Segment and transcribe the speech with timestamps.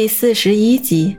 [0.00, 1.14] 第四十一集，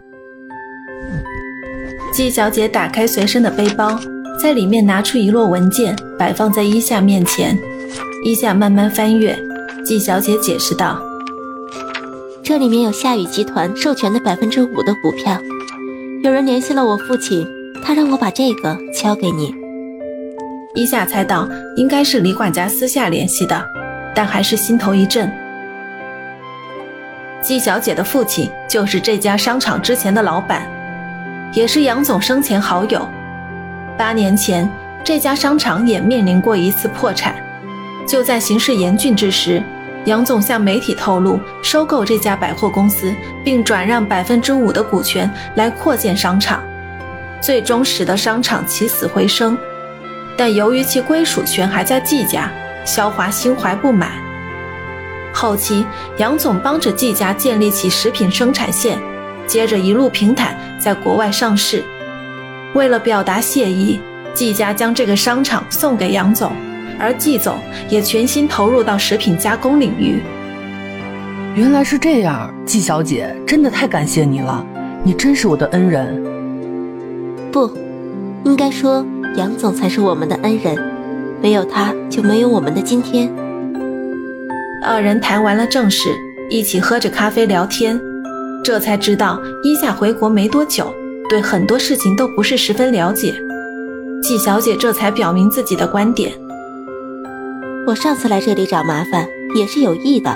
[2.11, 3.95] 季小姐打开随身的背包，
[4.41, 7.55] 在里面拿出一摞文件，摆放在伊夏面前。
[8.25, 9.37] 伊夏慢慢翻阅，
[9.85, 10.99] 季小姐解释道
[12.41, 15.39] ：“这里面有夏雨集团授权的百分之五的股票。
[16.23, 17.45] 有人联系了我父亲，
[17.83, 19.53] 他让我把这个交给你。”
[20.73, 23.63] 伊夏猜到应该是李管家私下联系的，
[24.15, 25.31] 但还是心头一震。
[27.41, 30.65] 季小姐的父亲就是这家商场之前的老板，
[31.53, 33.07] 也是杨总生前好友。
[33.97, 34.69] 八年前，
[35.03, 37.35] 这家商场也面临过一次破产。
[38.07, 39.61] 就在形势严峻之时，
[40.05, 46.63] 杨总向媒体透露收购这家百货公司，并转让百分之五的股权来扩建商场，
[47.41, 49.57] 最终使得商场起死回生。
[50.37, 52.51] 但由于其归属权还在季家，
[52.85, 54.11] 肖华心怀不满。
[55.33, 55.85] 后期，
[56.17, 58.97] 杨总帮着季家建立起食品生产线，
[59.47, 61.83] 接着一路平坦，在国外上市。
[62.73, 63.99] 为了表达谢意，
[64.33, 66.51] 季家将这个商场送给杨总，
[66.99, 67.57] 而季总
[67.89, 70.21] 也全心投入到食品加工领域。
[71.55, 74.65] 原来是这样，季小姐，真的太感谢你了，
[75.03, 76.23] 你真是我的恩人。
[77.51, 77.69] 不，
[78.45, 80.77] 应该说杨总才是我们的恩人，
[81.41, 83.29] 没有他就没有我们的今天。
[84.83, 86.09] 二人谈完了正事，
[86.49, 88.01] 一起喝着咖啡聊天，
[88.63, 90.91] 这才知道伊夏回国没多久，
[91.29, 93.31] 对很多事情都不是十分了解。
[94.23, 96.31] 季小姐这才表明自己的观点：
[97.85, 100.35] 我上次来这里找麻烦也是有意的，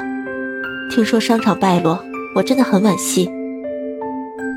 [0.92, 2.00] 听说商场败落，
[2.36, 3.28] 我真的很惋惜。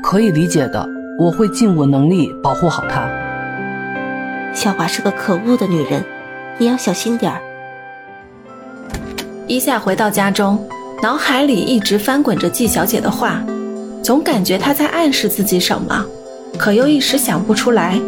[0.03, 0.87] 可以理解的，
[1.19, 3.09] 我会尽我能力保护好她。
[4.53, 6.03] 小华是个可恶的女人，
[6.59, 7.41] 你要小心点儿。
[9.49, 10.63] 一下回到家中，
[11.01, 13.43] 脑海里一直翻滚着季小姐的话，
[14.03, 16.05] 总感觉她在暗示自己什么，
[16.55, 17.99] 可又一时想不出来。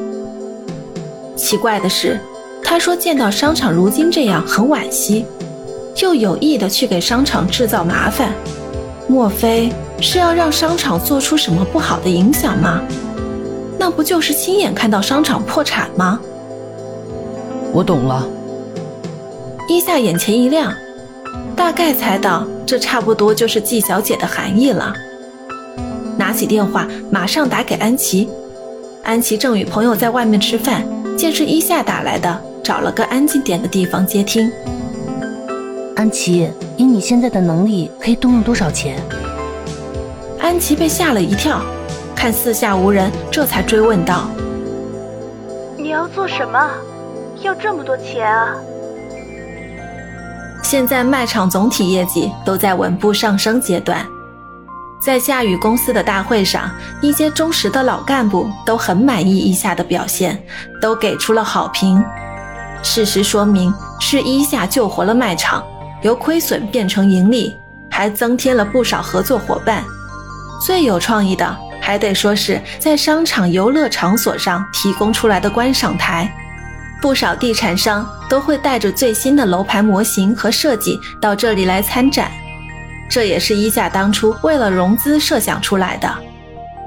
[1.35, 2.19] 奇怪的是，
[2.63, 5.25] 她说见到商场如今这样很惋惜，
[6.03, 8.31] 又有意的去给商场制造麻烦，
[9.07, 12.79] 莫非是要让商场做出什么不好的影响吗？
[13.79, 16.19] 那不就是亲眼看到商场破产吗？
[17.73, 18.29] 我懂了。
[19.67, 20.71] 伊夏眼前一亮。
[21.61, 24.91] 大概猜到这差不多就是季小姐的含义了。
[26.17, 28.27] 拿起电话，马上打给安琪。
[29.03, 30.83] 安琪正与朋友在外面吃饭，
[31.15, 34.51] 见是伊夏打来的，找了个安静点的地方接听。
[35.95, 38.99] 安琪，以你现在的能力，可以动用多少钱？
[40.39, 41.61] 安琪被吓了一跳，
[42.15, 44.31] 看四下无人，这才追问道
[45.77, 46.71] ：“你要做什么？
[47.43, 48.55] 要这么多钱啊？”
[50.61, 54.05] 现在卖场总体业绩都在稳步上升阶段，
[55.01, 56.69] 在夏雨公司的大会上，
[57.01, 60.41] 一些忠实的老干部都很满意伊夏的表现，
[60.81, 62.03] 都给出了好评。
[62.83, 65.63] 事实说明是一夏救活了卖场，
[66.03, 67.55] 由亏损变成盈利，
[67.89, 69.83] 还增添了不少合作伙伴。
[70.65, 76.31] 最有创意的还得说是在商场游乐场所上提供出来的观赏台。
[77.01, 82.31] 不少地产商都会带着最新的楼盘模型和设计到这里来参展，
[83.09, 86.07] 这也是一夏当初为了融资设想出来的。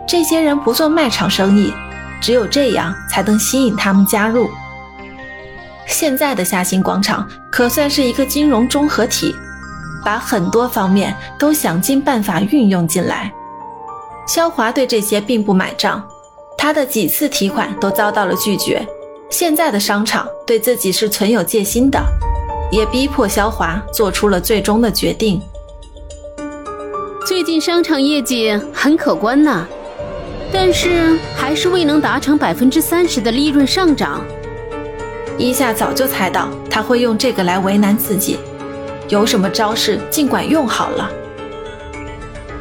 [0.06, 1.74] 这些人不做卖场生意，
[2.20, 4.48] 只有这样才能吸引他们加入。
[5.86, 9.34] 现在的夏新广场可算是一个金融综合体，
[10.04, 13.32] 把很多方面都想尽办法运用进来。
[14.26, 16.02] 肖华对这些并不买账，
[16.56, 18.86] 他的几次提款都遭到了拒绝。
[19.36, 22.00] 现在的商场对自己是存有戒心的，
[22.70, 25.42] 也逼迫肖华做出了最终的决定。
[27.26, 29.66] 最近商场业绩很可观呐，
[30.52, 34.24] 但是还是未能达成百分之三十的利润上涨。
[35.36, 38.38] 伊夏早就猜到他会用这个来为难自己，
[39.08, 41.10] 有什么招式尽管用好了。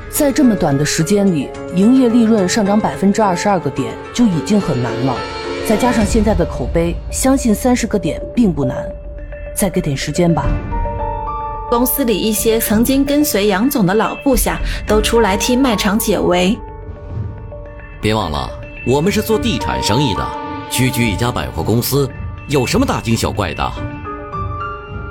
[0.09, 5.15] 在这么短的时间里，营业利润上涨百分之二十二个点就已经很难了。
[5.65, 8.77] 再加上现在的口碑，相信三十个点并不难。
[9.55, 10.45] 再给点时间吧。
[11.69, 16.57] 公司里一些曾经跟随杨总的老部下都出来替卖场解围。
[18.01, 18.49] 别忘了，
[18.85, 20.27] 我们是做地产生意的，
[20.69, 22.09] 区区一家百货公司，
[22.49, 23.71] 有什么大惊小怪的？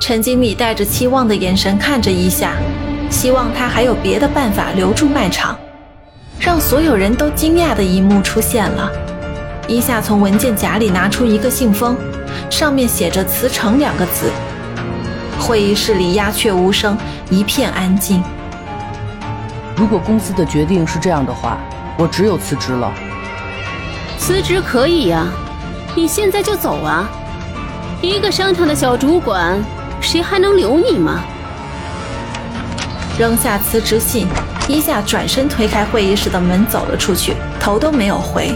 [0.01, 2.53] 陈经理带着期望的眼神看着一下，
[3.09, 5.59] 希望他还有别的办法留住卖场。
[6.39, 8.91] 让所有人都惊讶的一幕出现了。
[9.69, 11.97] 一下从文件夹里拿出一个信封，
[12.51, 14.31] 上面写着“辞呈”两个字。
[15.39, 16.97] 会议室里鸦雀无声，
[17.31, 18.23] 一片安静。
[19.77, 21.59] 如果公司的决定是这样的话，
[21.97, 22.93] 我只有辞职了。
[24.19, 25.27] 辞职可以呀，
[25.95, 27.09] 你现在就走啊！
[28.01, 29.59] 一个商场的小主管，
[30.01, 31.23] 谁还能留你吗？
[33.19, 34.27] 扔下辞职信，
[34.69, 38.55] 伊夏转身推开会议室的门走了出去，头都没有回。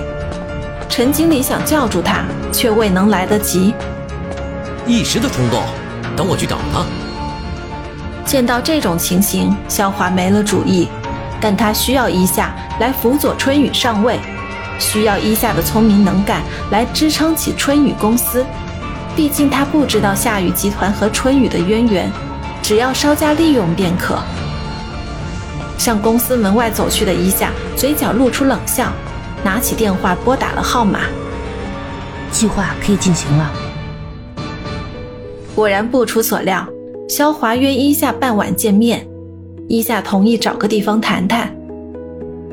[0.88, 3.74] 陈经理想叫住他，却未能来得及。
[4.86, 5.62] 一时的冲动，
[6.16, 6.84] 等我去找他。
[8.24, 10.88] 见到这种情形，萧华没了主意，
[11.40, 14.18] 但他需要伊夏来辅佐春雨上位，
[14.78, 18.44] 需要伊夏的聪明能干来支撑起春雨公司。
[19.14, 22.10] 毕竟他不知道夏雨集团和春雨的渊源，
[22.62, 24.18] 只要稍加利用便可。
[25.78, 28.92] 向公司门外走去的伊夏，嘴角露出冷笑，
[29.44, 31.00] 拿起电话拨打了号码。
[32.30, 33.50] 计划可以进行了。
[35.54, 36.68] 果然不出所料，
[37.08, 39.06] 肖华约伊夏傍晚见面，
[39.68, 41.54] 伊夏同意找个地方谈谈，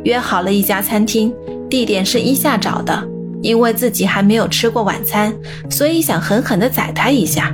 [0.03, 1.33] 约好了一家餐厅，
[1.69, 3.05] 地点是伊夏找的，
[3.41, 5.33] 因为自己还没有吃过晚餐，
[5.69, 7.53] 所以想狠狠地宰他一下。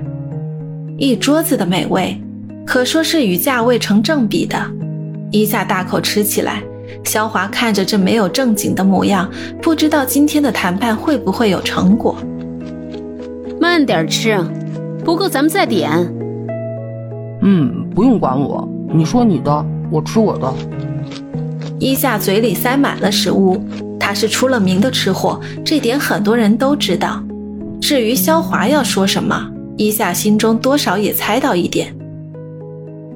[0.97, 2.21] 一桌子的美味，
[2.67, 4.61] 可说是与价位成正比的。
[5.31, 6.61] 伊夏大口吃起来，
[7.03, 9.29] 肖华看着这没有正经的模样，
[9.61, 12.15] 不知道今天的谈判会不会有成果。
[13.59, 14.37] 慢点吃，
[15.03, 15.89] 不够咱们再点。
[17.41, 20.53] 嗯，不用管我，你说你的，我吃我的。
[21.79, 23.61] 伊夏嘴里塞满了食物，
[23.99, 27.23] 他是出了名的吃货，这点很多人都知道。
[27.81, 31.95] 至于肖华要说什么，伊夏心中多少也猜到一点。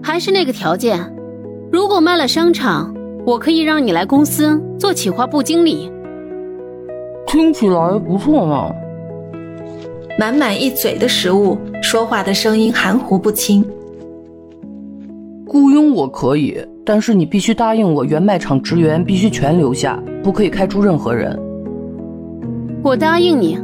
[0.02, 1.00] 还是那个条件。
[1.72, 2.94] 如果卖了商场，
[3.26, 5.90] 我可以让你来公司做企划部经理。
[7.26, 8.72] 听起来不错嘛。
[10.20, 13.66] 满满一嘴的食物，说话的声音含糊不清。
[15.48, 21.40] 雇佣我可以，但是你必须答应我，原卖场职员必须全留下，不可以开除任何人。
[22.84, 23.58] 我答应你。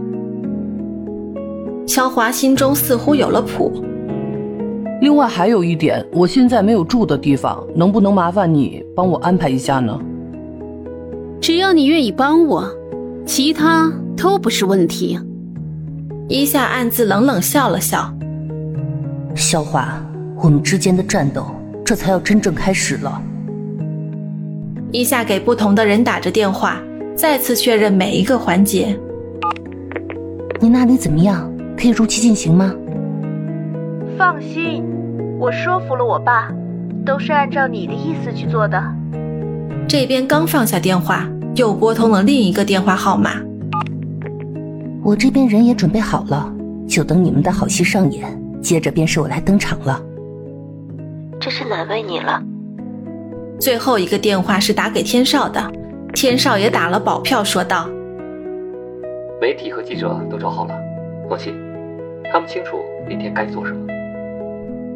[1.85, 3.71] 肖华心中似乎有了谱。
[5.01, 9.97] 另外还有一点，我现在没有住的地方，能不能麻烦你帮我安排一下呢？
[11.39, 12.69] 只要你愿意帮我，
[13.25, 15.17] 其他都不是问题。
[16.27, 18.13] 伊夏暗自冷冷笑了笑。
[19.35, 19.87] 萧华，
[20.43, 21.45] 我们之间的战斗
[21.85, 23.21] 这才要真正开始了。
[24.91, 26.77] 伊夏给不同的人打着电话，
[27.15, 28.99] 再次确认每一个环节。
[30.59, 31.49] 你那里怎么样？
[31.77, 32.75] 可以如期进行吗？
[34.19, 34.83] 放心，
[35.39, 36.53] 我说服了我爸，
[37.05, 38.83] 都是按照你的意思去做的。
[39.87, 41.25] 这边刚放下电话，
[41.55, 43.35] 又拨通了另一个电话号码。
[45.01, 46.53] 我这边人也准备好了，
[46.85, 48.29] 就等你们的好戏上演，
[48.61, 50.01] 接着便是我来登场了。
[51.39, 52.43] 真是难为你了。
[53.57, 55.71] 最后一个电话是打给天少的，
[56.13, 57.87] 天少也打了保票，说道
[59.39, 60.73] ：“媒体和记者都找好了，
[61.29, 61.55] 放心，
[62.33, 63.87] 他们清楚明天该做什么。”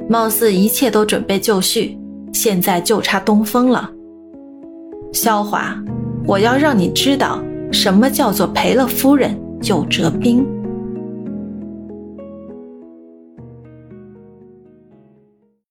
[0.09, 1.97] 貌似一切都准备就绪，
[2.33, 3.89] 现在就差东风了。
[5.11, 5.75] 萧华，
[6.25, 7.41] 我要让你知道
[7.71, 10.45] 什么叫做赔了夫人又折兵。